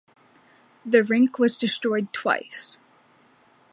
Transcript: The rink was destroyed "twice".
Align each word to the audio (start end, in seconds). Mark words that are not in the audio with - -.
The 0.83 1.03
rink 1.03 1.37
was 1.37 1.59
destroyed 1.59 2.11
"twice". 2.11 2.79